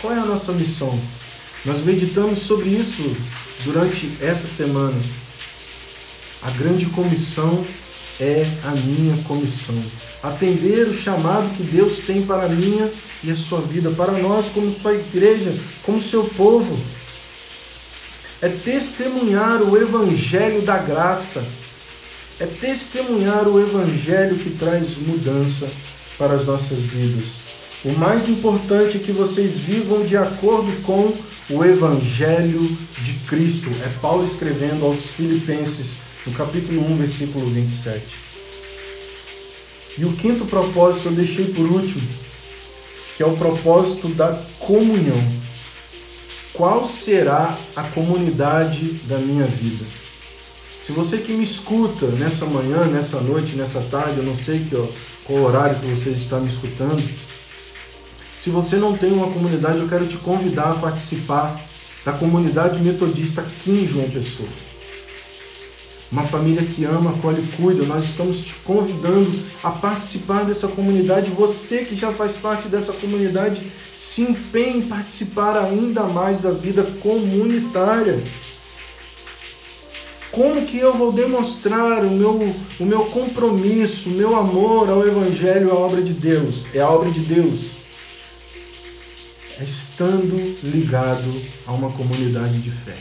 Qual 0.00 0.12
é 0.12 0.18
a 0.18 0.24
nossa 0.24 0.52
missão? 0.52 0.98
Nós 1.64 1.84
meditamos 1.84 2.40
sobre 2.40 2.68
isso 2.70 3.02
durante 3.64 4.10
essa 4.20 4.46
semana. 4.46 5.00
A 6.42 6.50
grande 6.50 6.86
comissão 6.86 7.64
é 8.20 8.46
a 8.64 8.70
minha 8.70 9.16
comissão. 9.24 9.82
Atender 10.22 10.88
o 10.88 10.96
chamado 10.96 11.54
que 11.56 11.62
Deus 11.62 11.98
tem 12.06 12.22
para 12.22 12.44
a 12.44 12.48
minha 12.48 12.90
e 13.22 13.30
a 13.30 13.36
sua 13.36 13.60
vida, 13.60 13.90
para 13.90 14.12
nós, 14.12 14.46
como 14.52 14.70
sua 14.70 14.94
igreja, 14.94 15.54
como 15.82 16.02
seu 16.02 16.24
povo 16.36 16.78
é 18.40 18.48
testemunhar 18.48 19.62
o 19.62 19.76
Evangelho 19.76 20.62
da 20.62 20.76
graça, 20.76 21.42
é 22.38 22.44
testemunhar 22.46 23.48
o 23.48 23.58
Evangelho 23.58 24.36
que 24.36 24.50
traz 24.50 24.96
mudança 24.98 25.68
para 26.18 26.34
as 26.34 26.46
nossas 26.46 26.78
vidas. 26.78 27.46
O 27.84 27.92
mais 27.92 28.28
importante 28.28 28.96
é 28.96 29.00
que 29.00 29.12
vocês 29.12 29.52
vivam 29.52 30.04
de 30.04 30.16
acordo 30.16 30.72
com 30.82 31.14
o 31.50 31.64
Evangelho 31.64 32.76
de 33.02 33.12
Cristo. 33.26 33.70
É 33.84 33.88
Paulo 34.00 34.24
escrevendo 34.24 34.84
aos 34.84 35.00
Filipenses, 35.00 35.92
no 36.26 36.32
capítulo 36.32 36.84
1, 36.92 36.96
versículo 36.96 37.48
27. 37.50 38.02
E 39.98 40.04
o 40.04 40.12
quinto 40.12 40.44
propósito 40.46 41.08
eu 41.08 41.12
deixei 41.12 41.46
por 41.46 41.64
último, 41.70 42.06
que 43.16 43.22
é 43.22 43.26
o 43.26 43.36
propósito 43.36 44.08
da 44.08 44.42
comunhão. 44.58 45.22
Qual 46.52 46.86
será 46.86 47.56
a 47.74 47.82
comunidade 47.82 48.94
da 49.04 49.18
minha 49.18 49.46
vida? 49.46 49.84
Se 50.86 50.92
você 50.92 51.18
que 51.18 51.32
me 51.32 51.42
escuta 51.42 52.06
nessa 52.06 52.46
manhã, 52.46 52.84
nessa 52.84 53.20
noite, 53.20 53.56
nessa 53.56 53.80
tarde, 53.90 54.18
eu 54.18 54.22
não 54.22 54.36
sei 54.36 54.60
que, 54.60 54.76
ó, 54.76 54.86
qual 55.24 55.42
horário 55.42 55.80
que 55.80 55.86
você 55.86 56.10
está 56.10 56.38
me 56.38 56.46
escutando, 56.46 57.02
se 58.40 58.50
você 58.50 58.76
não 58.76 58.96
tem 58.96 59.10
uma 59.12 59.26
comunidade, 59.32 59.80
eu 59.80 59.88
quero 59.88 60.06
te 60.06 60.16
convidar 60.18 60.70
a 60.70 60.74
participar 60.76 61.60
da 62.04 62.12
comunidade 62.12 62.78
metodista 62.78 63.40
aqui 63.40 63.72
em 63.72 63.84
João 63.84 64.08
Pessoa. 64.08 64.48
Uma 66.12 66.22
família 66.22 66.62
que 66.62 66.84
ama, 66.84 67.10
acolhe 67.10 67.42
e 67.42 67.56
cuida. 67.56 67.82
Nós 67.82 68.04
estamos 68.04 68.38
te 68.38 68.54
convidando 68.64 69.42
a 69.64 69.72
participar 69.72 70.44
dessa 70.44 70.68
comunidade. 70.68 71.32
Você 71.32 71.78
que 71.78 71.96
já 71.96 72.12
faz 72.12 72.36
parte 72.36 72.68
dessa 72.68 72.92
comunidade, 72.92 73.60
se 73.96 74.22
empenhe 74.22 74.78
em 74.78 74.82
participar 74.82 75.56
ainda 75.56 76.04
mais 76.04 76.40
da 76.40 76.52
vida 76.52 76.84
comunitária. 77.02 78.22
Como 80.32 80.66
que 80.66 80.78
eu 80.78 80.94
vou 80.94 81.12
demonstrar 81.12 82.04
o 82.04 82.10
meu, 82.10 82.54
o 82.78 82.84
meu 82.84 83.06
compromisso, 83.06 84.08
o 84.08 84.12
meu 84.12 84.36
amor 84.36 84.90
ao 84.90 85.06
Evangelho, 85.06 85.70
à 85.70 85.74
obra 85.74 86.02
de 86.02 86.12
Deus? 86.12 86.64
É 86.74 86.80
a 86.80 86.88
obra 86.88 87.10
de 87.10 87.20
Deus 87.20 87.76
é 89.58 89.64
estando 89.64 90.36
ligado 90.62 91.32
a 91.66 91.72
uma 91.72 91.90
comunidade 91.90 92.60
de 92.60 92.70
fé. 92.70 92.96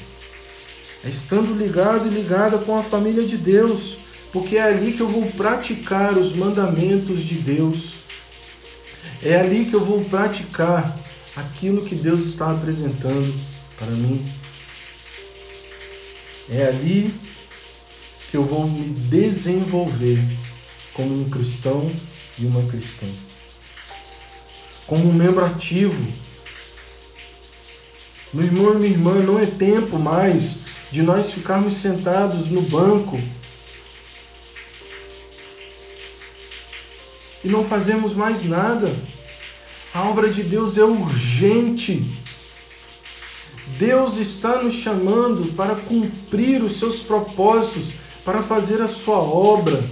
É 1.04 1.10
estando 1.10 1.54
ligado 1.54 2.08
e 2.08 2.10
ligada 2.10 2.58
com 2.58 2.80
a 2.80 2.84
família 2.84 3.26
de 3.28 3.38
Deus, 3.38 3.98
porque 4.32 4.56
é 4.56 4.64
ali 4.64 4.94
que 4.94 5.02
eu 5.02 5.08
vou 5.08 5.26
praticar 5.32 6.18
os 6.18 6.34
mandamentos 6.34 7.24
de 7.24 7.36
Deus. 7.36 7.96
É 9.22 9.36
ali 9.36 9.66
que 9.66 9.74
eu 9.74 9.84
vou 9.84 10.04
praticar 10.06 10.98
aquilo 11.36 11.86
que 11.86 11.94
Deus 11.94 12.22
está 12.22 12.52
apresentando 12.52 13.34
para 13.78 13.92
mim. 13.92 14.26
É 16.50 16.68
ali 16.68 17.14
que 18.30 18.38
eu 18.38 18.44
vou 18.44 18.68
me 18.68 18.94
desenvolver 19.10 20.20
como 20.94 21.22
um 21.22 21.30
cristão 21.30 21.92
e 22.38 22.46
uma 22.46 22.62
cristã. 22.70 23.08
Como 24.88 25.10
um 25.10 25.14
membro 25.14 25.44
ativo 25.44 26.26
meu 28.36 28.44
irmão 28.44 28.74
e 28.74 28.76
minha 28.76 28.92
irmã, 28.92 29.14
não 29.22 29.40
é 29.40 29.46
tempo 29.46 29.98
mais 29.98 30.56
de 30.92 31.02
nós 31.02 31.32
ficarmos 31.32 31.76
sentados 31.76 32.50
no 32.50 32.62
banco 32.64 33.18
e 37.42 37.48
não 37.48 37.64
fazemos 37.64 38.14
mais 38.14 38.44
nada. 38.44 38.94
A 39.94 40.04
obra 40.04 40.30
de 40.30 40.44
Deus 40.44 40.78
é 40.78 40.84
urgente. 40.84 42.04
Deus 43.78 44.18
está 44.18 44.62
nos 44.62 44.74
chamando 44.76 45.54
para 45.54 45.76
cumprir 45.76 46.64
os 46.64 46.80
seus 46.80 47.00
propósitos, 47.00 47.90
para 48.24 48.42
fazer 48.42 48.82
a 48.82 48.88
sua 48.88 49.18
obra. 49.18 49.84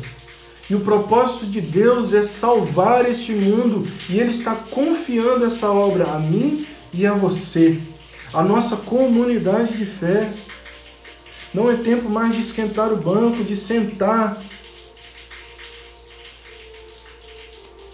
E 0.69 0.75
o 0.75 0.79
propósito 0.79 1.45
de 1.45 1.59
Deus 1.59 2.13
é 2.13 2.23
salvar 2.23 3.09
este 3.09 3.33
mundo, 3.33 3.87
e 4.09 4.19
Ele 4.19 4.31
está 4.31 4.55
confiando 4.55 5.45
essa 5.45 5.69
obra 5.69 6.05
a 6.05 6.19
mim 6.19 6.65
e 6.93 7.05
a 7.05 7.13
você 7.13 7.79
a 8.33 8.41
nossa 8.41 8.75
comunidade 8.75 9.77
de 9.77 9.85
fé. 9.85 10.33
Não 11.53 11.69
é 11.69 11.75
tempo 11.75 12.09
mais 12.09 12.35
de 12.35 12.41
esquentar 12.41 12.91
o 12.91 12.97
banco, 12.97 13.43
de 13.43 13.55
sentar 13.55 14.41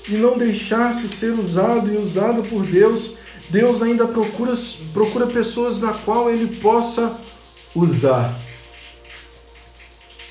e 0.08 0.14
não 0.14 0.38
deixar-se 0.38 1.10
ser 1.10 1.32
usado 1.32 1.94
e 1.94 1.98
usado 1.98 2.42
por 2.44 2.66
Deus. 2.66 3.12
Deus 3.50 3.82
ainda 3.82 4.08
procura, 4.08 4.54
procura 4.94 5.26
pessoas 5.28 5.80
na 5.80 5.94
qual 5.94 6.30
Ele 6.30 6.58
possa 6.58 7.20
usar. 7.76 8.38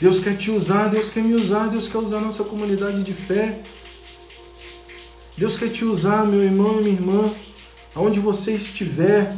Deus 0.00 0.20
quer 0.20 0.36
te 0.36 0.50
usar, 0.50 0.88
Deus 0.88 1.08
quer 1.08 1.22
me 1.24 1.34
usar, 1.34 1.66
Deus 1.68 1.88
quer 1.88 1.98
usar 1.98 2.20
nossa 2.20 2.44
comunidade 2.44 3.02
de 3.02 3.12
fé. 3.12 3.60
Deus 5.36 5.56
quer 5.56 5.70
te 5.70 5.84
usar, 5.84 6.24
meu 6.24 6.42
irmão 6.42 6.80
e 6.80 6.84
minha 6.84 6.94
irmã, 6.94 7.32
aonde 7.94 8.20
você 8.20 8.52
estiver 8.52 9.34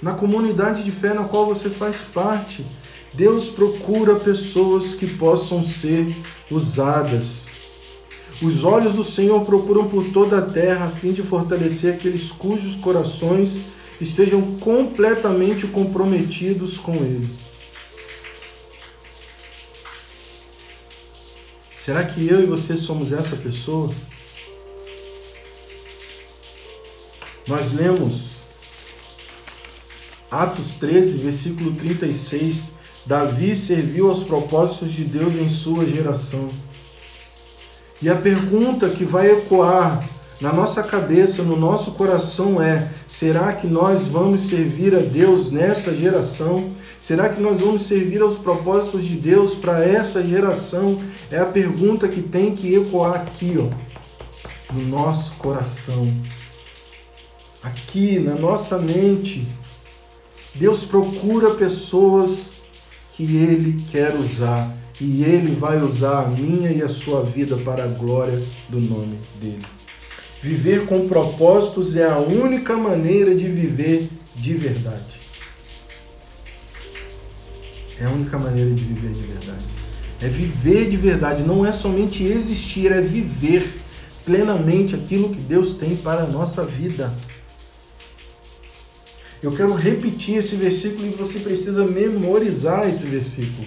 na 0.00 0.12
comunidade 0.12 0.84
de 0.84 0.92
fé 0.92 1.12
na 1.12 1.24
qual 1.24 1.46
você 1.46 1.68
faz 1.68 1.96
parte. 2.14 2.64
Deus 3.12 3.48
procura 3.48 4.16
pessoas 4.16 4.94
que 4.94 5.06
possam 5.06 5.64
ser 5.64 6.14
usadas. 6.50 7.45
Os 8.42 8.64
olhos 8.64 8.92
do 8.92 9.02
Senhor 9.02 9.44
procuram 9.46 9.88
por 9.88 10.12
toda 10.12 10.38
a 10.38 10.42
terra 10.42 10.86
a 10.86 10.90
fim 10.90 11.12
de 11.12 11.22
fortalecer 11.22 11.94
aqueles 11.94 12.30
cujos 12.30 12.76
corações 12.76 13.56
estejam 14.00 14.42
completamente 14.58 15.66
comprometidos 15.66 16.76
com 16.76 16.94
Ele. 16.96 17.28
Será 21.84 22.04
que 22.04 22.26
eu 22.28 22.42
e 22.42 22.46
você 22.46 22.76
somos 22.76 23.12
essa 23.12 23.36
pessoa? 23.36 23.90
Nós 27.46 27.72
lemos 27.72 28.36
Atos 30.30 30.72
13, 30.72 31.18
versículo 31.18 31.72
36. 31.74 32.72
Davi 33.06 33.54
serviu 33.54 34.08
aos 34.08 34.24
propósitos 34.24 34.92
de 34.92 35.04
Deus 35.04 35.34
em 35.34 35.48
sua 35.48 35.86
geração. 35.86 36.50
E 38.00 38.10
a 38.10 38.14
pergunta 38.14 38.90
que 38.90 39.04
vai 39.04 39.30
ecoar 39.30 40.06
na 40.38 40.52
nossa 40.52 40.82
cabeça, 40.82 41.42
no 41.42 41.56
nosso 41.56 41.92
coração 41.92 42.60
é: 42.60 42.90
será 43.08 43.54
que 43.54 43.66
nós 43.66 44.06
vamos 44.06 44.42
servir 44.42 44.94
a 44.94 44.98
Deus 44.98 45.50
nessa 45.50 45.94
geração? 45.94 46.72
Será 47.00 47.28
que 47.28 47.40
nós 47.40 47.60
vamos 47.60 47.82
servir 47.82 48.20
aos 48.20 48.36
propósitos 48.36 49.04
de 49.04 49.14
Deus 49.14 49.54
para 49.54 49.82
essa 49.82 50.22
geração? 50.22 51.00
É 51.30 51.38
a 51.38 51.46
pergunta 51.46 52.06
que 52.06 52.20
tem 52.20 52.54
que 52.54 52.74
ecoar 52.74 53.14
aqui, 53.14 53.56
ó, 53.58 54.74
no 54.74 54.82
nosso 54.86 55.32
coração. 55.36 56.12
Aqui 57.62 58.18
na 58.18 58.34
nossa 58.34 58.78
mente. 58.78 59.46
Deus 60.54 60.84
procura 60.84 61.54
pessoas 61.54 62.48
que 63.12 63.22
Ele 63.36 63.84
quer 63.90 64.14
usar 64.14 64.70
e 65.00 65.22
Ele 65.24 65.54
vai 65.54 65.80
usar 65.80 66.24
a 66.24 66.28
minha 66.28 66.70
e 66.70 66.82
a 66.82 66.88
sua 66.88 67.22
vida 67.22 67.56
para 67.58 67.84
a 67.84 67.88
glória 67.88 68.42
do 68.68 68.80
nome 68.80 69.18
dEle. 69.40 69.64
Viver 70.40 70.86
com 70.86 71.08
propósitos 71.08 71.96
é 71.96 72.08
a 72.08 72.18
única 72.18 72.76
maneira 72.76 73.34
de 73.34 73.46
viver 73.46 74.08
de 74.34 74.54
verdade. 74.54 75.20
É 77.98 78.04
a 78.04 78.10
única 78.10 78.38
maneira 78.38 78.70
de 78.70 78.82
viver 78.82 79.12
de 79.12 79.22
verdade. 79.22 79.64
É 80.22 80.28
viver 80.28 80.88
de 80.88 80.96
verdade, 80.96 81.42
não 81.42 81.64
é 81.64 81.72
somente 81.72 82.22
existir, 82.22 82.92
é 82.92 83.00
viver 83.00 83.80
plenamente 84.24 84.94
aquilo 84.94 85.30
que 85.30 85.40
Deus 85.40 85.72
tem 85.72 85.96
para 85.96 86.22
a 86.22 86.26
nossa 86.26 86.64
vida. 86.64 87.12
Eu 89.42 89.52
quero 89.52 89.74
repetir 89.74 90.36
esse 90.36 90.56
versículo 90.56 91.06
e 91.06 91.10
você 91.10 91.38
precisa 91.38 91.86
memorizar 91.86 92.88
esse 92.88 93.04
versículo. 93.04 93.66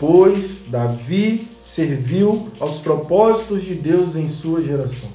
Pois 0.00 0.62
Davi 0.66 1.46
serviu 1.58 2.48
aos 2.58 2.78
propósitos 2.78 3.62
de 3.62 3.74
Deus 3.74 4.16
em 4.16 4.28
sua 4.28 4.62
geração. 4.62 5.10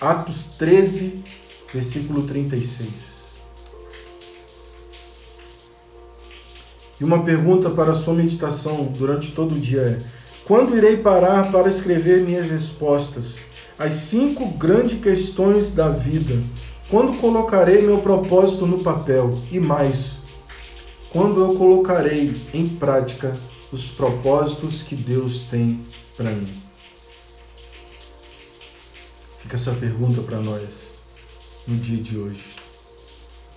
Atos 0.00 0.46
13, 0.58 1.22
versículo 1.70 2.22
36. 2.22 2.88
E 6.98 7.04
uma 7.04 7.22
pergunta 7.22 7.68
para 7.68 7.92
a 7.92 7.94
sua 7.94 8.14
meditação 8.14 8.84
durante 8.96 9.32
todo 9.32 9.56
o 9.56 9.60
dia 9.60 9.82
é: 9.82 10.00
quando 10.46 10.74
irei 10.74 10.96
parar 10.96 11.52
para 11.52 11.68
escrever 11.68 12.22
minhas 12.22 12.50
respostas? 12.50 13.34
As 13.78 13.92
cinco 13.92 14.46
grandes 14.52 15.02
questões 15.02 15.70
da 15.70 15.90
vida 15.90 16.42
quando 16.88 17.20
colocarei 17.20 17.82
meu 17.82 17.98
propósito 17.98 18.66
no 18.66 18.78
papel? 18.78 19.38
E 19.52 19.60
mais, 19.60 20.15
quando 21.10 21.40
eu 21.40 21.54
colocarei 21.56 22.40
em 22.52 22.68
prática 22.68 23.36
os 23.72 23.86
propósitos 23.88 24.82
que 24.82 24.94
Deus 24.94 25.42
tem 25.50 25.80
para 26.16 26.30
mim? 26.30 26.52
Fica 29.42 29.56
essa 29.56 29.72
pergunta 29.72 30.20
para 30.22 30.38
nós 30.38 30.94
no 31.66 31.76
dia 31.76 32.02
de 32.02 32.18
hoje. 32.18 32.44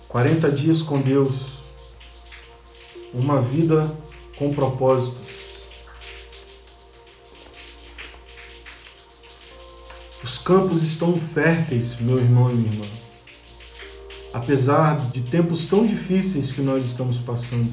40 0.08 0.50
dias 0.50 0.82
com 0.82 1.00
Deus, 1.00 1.32
uma 3.12 3.40
vida 3.40 3.90
com 4.36 4.52
propósitos. 4.52 5.20
Os 10.22 10.38
campos 10.38 10.82
estão 10.82 11.18
férteis, 11.18 11.98
meu 11.98 12.18
irmão 12.18 12.50
e 12.50 12.54
minha 12.54 12.72
irmã. 12.72 13.09
Apesar 14.32 15.10
de 15.10 15.22
tempos 15.22 15.64
tão 15.64 15.86
difíceis 15.86 16.52
que 16.52 16.60
nós 16.60 16.84
estamos 16.84 17.18
passando, 17.18 17.70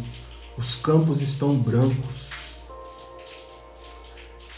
os 0.58 0.76
campos 0.76 1.22
estão 1.22 1.56
brancos. 1.56 2.28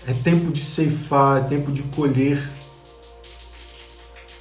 É 0.07 0.13
tempo 0.13 0.51
de 0.51 0.63
ceifar, 0.63 1.43
é 1.43 1.47
tempo 1.47 1.71
de 1.71 1.83
colher. 1.83 2.41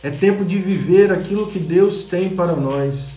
É 0.02 0.10
tempo 0.10 0.44
de 0.44 0.56
viver 0.58 1.12
aquilo 1.12 1.48
que 1.48 1.58
Deus 1.58 2.04
tem 2.04 2.30
para 2.30 2.54
nós. 2.54 3.08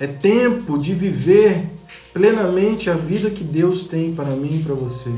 É 0.00 0.06
tempo 0.06 0.78
de 0.78 0.92
viver 0.92 1.70
plenamente 2.12 2.90
a 2.90 2.94
vida 2.94 3.30
que 3.30 3.44
Deus 3.44 3.84
tem 3.84 4.12
para 4.12 4.30
mim 4.30 4.58
e 4.58 4.62
para 4.62 4.74
você. 4.74 5.10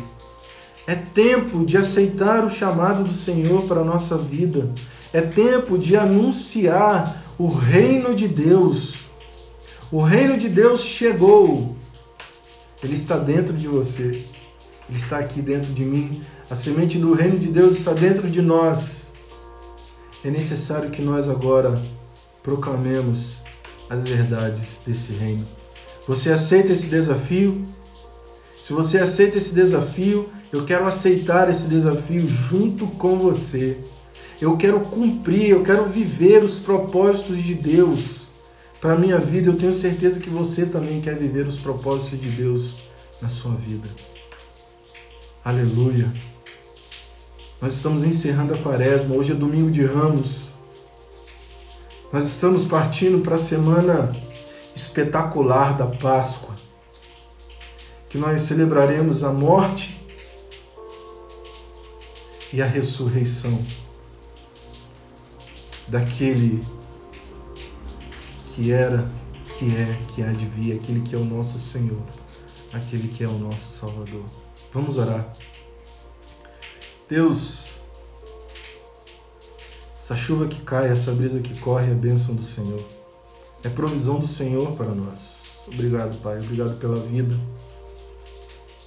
É 0.87 0.95
tempo 0.95 1.65
de 1.65 1.77
aceitar 1.77 2.45
o 2.45 2.51
chamado 2.51 3.05
do 3.05 3.13
Senhor 3.13 3.65
para 3.65 3.81
a 3.81 3.85
nossa 3.85 4.17
vida. 4.17 4.71
É 5.13 5.21
tempo 5.21 5.79
de 5.79 5.97
anunciar 5.97 7.28
o 7.39 7.47
reino 7.47 8.15
de 8.15 8.27
Deus. 8.27 8.97
O 9.93 10.03
reino 10.03 10.37
de 10.37 10.49
Deus 10.49 10.83
chegou. 10.83 11.77
Ele 12.83 12.95
está 12.95 13.17
dentro 13.17 13.57
de 13.57 13.69
você. 13.69 14.25
Ele 14.89 14.99
está 14.99 15.19
aqui 15.19 15.41
dentro 15.41 15.73
de 15.73 15.85
mim. 15.85 16.23
A 16.51 16.57
semente 16.57 16.99
do 16.99 17.13
reino 17.13 17.39
de 17.39 17.49
Deus 17.49 17.79
está 17.79 17.93
dentro 17.93 18.29
de 18.29 18.43
nós. 18.43 19.13
É 20.25 20.31
necessário 20.31 20.91
que 20.91 21.01
nós 21.01 21.29
agora 21.29 21.81
proclamemos 22.43 23.41
as 23.89 24.03
verdades 24.03 24.81
desse 24.85 25.13
reino. 25.13 25.47
Você 26.07 26.31
aceita 26.31 26.73
esse 26.73 26.87
desafio? 26.87 27.65
Se 28.63 28.73
você 28.73 28.99
aceita 28.99 29.39
esse 29.39 29.55
desafio, 29.55 30.29
eu 30.53 30.65
quero 30.65 30.87
aceitar 30.87 31.49
esse 31.49 31.65
desafio 31.65 32.27
junto 32.27 32.87
com 32.87 33.19
você. 33.19 33.79
Eu 34.41 34.57
quero 34.57 34.81
cumprir, 34.81 35.51
eu 35.51 35.65
quero 35.65 35.87
viver 35.87 36.45
os 36.45 36.59
propósitos 36.59 37.43
de 37.43 37.55
Deus 37.55 38.29
para 38.81 38.93
a 38.93 38.97
minha 38.97 39.19
vida. 39.19 39.51
Eu 39.51 39.57
tenho 39.57 39.73
certeza 39.73 40.21
que 40.21 40.31
você 40.31 40.65
também 40.65 41.01
quer 41.01 41.17
viver 41.17 41.47
os 41.47 41.57
propósitos 41.57 42.21
de 42.21 42.31
Deus 42.31 42.77
na 43.21 43.29
sua 43.29 43.53
vida. 43.57 43.89
Aleluia. 45.45 46.13
Nós 47.61 47.75
estamos 47.75 48.05
encerrando 48.05 48.55
a 48.55 48.59
quaresma, 48.59 49.17
hoje 49.17 49.33
é 49.33 49.35
domingo 49.35 49.73
de 49.73 49.85
ramos. 49.85 50.51
Nós 52.13 52.25
estamos 52.25 52.65
partindo 52.65 53.21
para 53.21 53.35
a 53.35 53.39
semana 53.39 54.13
espetacular 54.75 55.77
da 55.77 55.87
Páscoa, 55.87 56.55
que 58.09 58.17
nós 58.17 58.43
celebraremos 58.43 59.25
a 59.25 59.33
morte 59.33 60.01
e 62.53 62.63
a 62.63 62.67
ressurreição 62.67 63.59
daquele 65.89 66.65
que 68.55 68.73
era, 68.73 69.09
que 69.59 69.67
é, 69.77 69.99
que 70.15 70.23
há 70.23 70.33
de 70.33 70.45
vir, 70.47 70.73
aquele 70.73 71.01
que 71.01 71.15
é 71.15 71.19
o 71.19 71.25
nosso 71.25 71.59
Senhor, 71.59 72.03
aquele 72.73 73.09
que 73.09 73.25
é 73.25 73.29
o 73.29 73.39
nosso 73.39 73.71
Salvador. 73.71 74.25
Vamos 74.73 74.97
orar. 74.97 75.35
Deus, 77.09 77.81
essa 79.99 80.17
chuva 80.17 80.47
que 80.47 80.61
cai, 80.63 80.91
essa 80.91 81.13
brisa 81.13 81.41
que 81.41 81.59
corre 81.61 81.91
é 81.91 81.95
bênção 81.95 82.35
do 82.35 82.43
Senhor. 82.43 82.85
É 83.63 83.69
provisão 83.69 84.19
do 84.21 84.27
Senhor 84.27 84.73
para 84.73 84.95
nós. 84.95 85.39
Obrigado, 85.67 86.21
Pai. 86.23 86.39
Obrigado 86.39 86.79
pela 86.79 87.01
vida. 87.01 87.39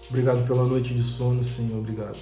Obrigado 0.10 0.46
pela 0.46 0.64
noite 0.66 0.94
de 0.94 1.04
sono, 1.04 1.44
Senhor. 1.44 1.78
Obrigado. 1.78 2.18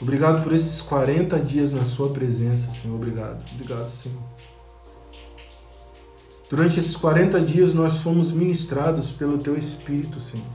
Obrigado 0.00 0.44
por 0.44 0.52
esses 0.52 0.80
40 0.80 1.40
dias 1.40 1.72
na 1.72 1.84
Sua 1.84 2.10
presença, 2.10 2.70
Senhor. 2.70 2.94
Obrigado. 2.94 3.44
Obrigado, 3.52 3.90
Senhor. 3.90 4.22
Durante 6.48 6.78
esses 6.78 6.96
40 6.96 7.40
dias 7.40 7.74
nós 7.74 7.98
fomos 7.98 8.30
ministrados 8.30 9.10
pelo 9.10 9.38
Teu 9.38 9.56
Espírito, 9.56 10.20
Senhor. 10.20 10.46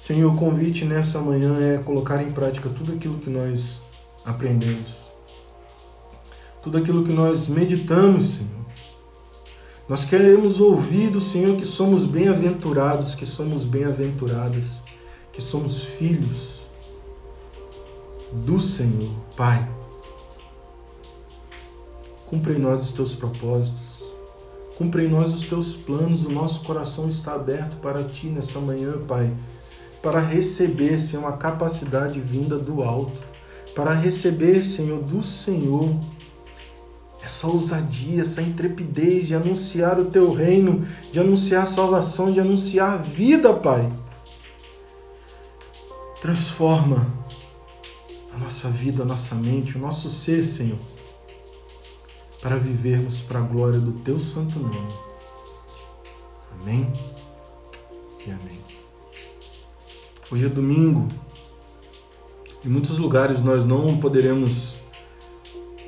Senhor, 0.00 0.32
o 0.32 0.36
convite 0.36 0.86
nessa 0.86 1.20
manhã 1.20 1.54
é 1.60 1.78
colocar 1.78 2.22
em 2.22 2.32
prática 2.32 2.70
tudo 2.70 2.94
aquilo 2.94 3.18
que 3.18 3.28
nós 3.28 3.78
aprendemos. 4.24 4.96
Tudo 6.62 6.78
aquilo 6.78 7.04
que 7.04 7.12
nós 7.12 7.46
meditamos, 7.46 8.36
Senhor. 8.36 8.48
Nós 9.86 10.04
queremos 10.04 10.60
ouvir 10.60 11.10
do 11.10 11.20
Senhor 11.20 11.56
que 11.56 11.66
somos 11.66 12.06
bem-aventurados, 12.06 13.14
que 13.14 13.26
somos 13.26 13.64
bem-aventuradas 13.64 14.87
que 15.38 15.42
somos 15.42 15.84
filhos 15.84 16.64
do 18.44 18.60
Senhor, 18.60 19.14
Pai. 19.36 19.68
Cumpre 22.26 22.54
em 22.54 22.58
nós 22.58 22.82
os 22.82 22.90
teus 22.90 23.14
propósitos, 23.14 24.02
cumpre 24.76 25.04
em 25.04 25.08
nós 25.08 25.32
os 25.32 25.42
teus 25.42 25.76
planos, 25.76 26.24
o 26.24 26.32
nosso 26.32 26.62
coração 26.64 27.06
está 27.06 27.34
aberto 27.34 27.76
para 27.76 28.02
ti 28.02 28.26
nessa 28.26 28.58
manhã, 28.58 28.94
Pai, 29.06 29.32
para 30.02 30.18
receber, 30.18 31.00
Senhor, 31.00 31.22
uma 31.22 31.36
capacidade 31.36 32.18
vinda 32.18 32.58
do 32.58 32.82
alto, 32.82 33.16
para 33.76 33.94
receber, 33.94 34.64
Senhor, 34.64 35.00
do 35.00 35.22
Senhor 35.22 35.88
essa 37.22 37.46
ousadia, 37.46 38.22
essa 38.22 38.42
intrepidez 38.42 39.28
de 39.28 39.36
anunciar 39.36 40.00
o 40.00 40.06
teu 40.06 40.32
reino, 40.32 40.84
de 41.12 41.20
anunciar 41.20 41.64
salvação, 41.64 42.32
de 42.32 42.40
anunciar 42.40 43.00
vida, 43.00 43.52
Pai. 43.52 43.88
Transforma 46.20 47.06
a 48.34 48.38
nossa 48.38 48.68
vida, 48.68 49.02
a 49.02 49.06
nossa 49.06 49.34
mente, 49.34 49.76
o 49.76 49.80
nosso 49.80 50.10
ser, 50.10 50.44
Senhor, 50.44 50.78
para 52.42 52.56
vivermos 52.56 53.18
para 53.20 53.38
a 53.38 53.42
glória 53.42 53.78
do 53.78 53.92
Teu 53.92 54.18
santo 54.18 54.58
nome. 54.58 54.92
Amém 56.60 56.92
e 58.26 58.30
amém. 58.30 58.58
Hoje 60.30 60.46
é 60.46 60.48
domingo. 60.48 61.08
Em 62.64 62.68
muitos 62.68 62.98
lugares 62.98 63.40
nós 63.40 63.64
não 63.64 63.98
poderemos 63.98 64.76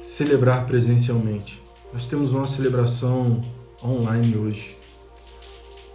celebrar 0.02 0.64
presencialmente. 0.66 1.60
Nós 1.92 2.06
temos 2.06 2.30
uma 2.30 2.46
celebração 2.46 3.42
online 3.82 4.36
hoje. 4.36 4.79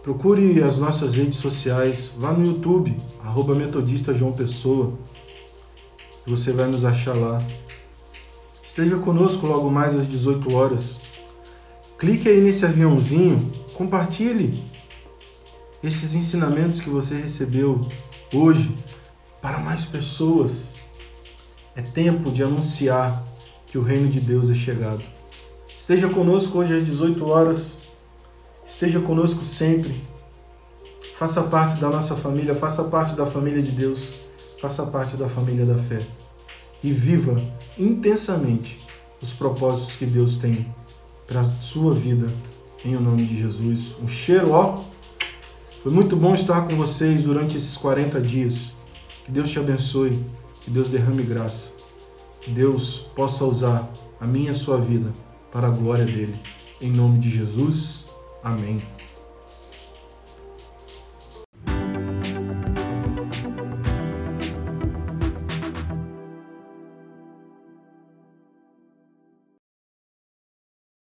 Procure 0.06 0.62
as 0.62 0.78
nossas 0.78 1.16
redes 1.16 1.40
sociais, 1.40 2.12
vá 2.16 2.32
no 2.32 2.46
YouTube, 2.46 2.96
arroba 3.24 3.56
Metodista 3.56 4.14
João 4.14 4.32
Pessoa, 4.32 4.94
você 6.28 6.52
vai 6.52 6.68
nos 6.68 6.86
achar 6.86 7.16
lá. 7.16 7.42
Esteja 8.64 8.98
conosco 8.98 9.48
logo 9.48 9.68
mais 9.72 9.96
às 9.96 10.08
18 10.08 10.54
horas. 10.54 10.98
Clique 11.98 12.30
aí 12.30 12.40
nesse 12.40 12.64
aviãozinho, 12.64 13.52
compartilhe 13.74 14.64
esses 15.84 16.14
ensinamentos 16.14 16.80
que 16.80 16.88
você 16.88 17.16
recebeu 17.16 17.90
hoje 18.32 18.78
para 19.42 19.58
mais 19.58 19.86
pessoas. 19.86 20.66
É 21.76 21.82
tempo 21.82 22.32
de 22.32 22.44
anunciar 22.44 23.26
que 23.66 23.80
o 23.80 23.82
reino 23.82 24.08
de 24.08 24.20
Deus 24.20 24.52
é 24.52 24.54
chegado. 24.54 25.02
Esteja 25.76 26.08
conosco 26.08 26.60
hoje 26.60 26.78
às 26.78 26.86
18 26.86 27.26
horas. 27.26 27.85
Esteja 28.66 29.00
conosco 29.00 29.46
sempre. 29.46 29.94
Faça 31.20 31.44
parte 31.44 31.80
da 31.80 31.90
nossa 31.90 32.16
família, 32.16 32.56
faça 32.56 32.84
parte 32.84 33.16
da 33.16 33.26
família 33.26 33.62
de 33.62 33.72
Deus, 33.72 34.10
faça 34.60 34.86
parte 34.86 35.16
da 35.16 35.30
família 35.30 35.66
da 35.66 35.78
fé. 35.84 36.02
E 36.84 36.92
viva 36.92 37.40
intensamente 37.78 38.80
os 39.22 39.32
propósitos 39.32 39.96
que 39.96 40.06
Deus 40.06 40.36
tem 40.36 40.68
para 41.28 41.42
a 41.42 41.52
sua 41.62 41.94
vida, 41.94 42.28
em 42.84 42.96
o 42.96 43.00
nome 43.00 43.24
de 43.26 43.40
Jesus. 43.40 43.96
Um 44.02 44.08
cheiro, 44.08 44.52
ó. 44.52 44.84
Foi 45.82 45.92
muito 45.92 46.16
bom 46.16 46.34
estar 46.34 46.68
com 46.68 46.76
vocês 46.76 47.22
durante 47.22 47.58
esses 47.58 47.78
40 47.78 48.20
dias. 48.20 48.74
Que 49.26 49.32
Deus 49.32 49.50
te 49.50 49.60
abençoe, 49.60 50.24
que 50.62 50.72
Deus 50.72 50.90
derrame 50.90 51.24
graça, 51.24 51.70
que 52.42 52.52
Deus 52.52 53.08
possa 53.16 53.46
usar 53.46 53.92
a 54.20 54.26
minha 54.26 54.48
e 54.48 54.50
a 54.50 54.54
sua 54.56 54.78
vida 54.78 55.14
para 55.52 55.68
a 55.68 55.72
glória 55.72 56.06
dele. 56.06 56.36
Em 56.82 56.92
nome 56.92 57.20
de 57.20 57.30
Jesus. 57.30 58.05
Amém. 58.46 58.95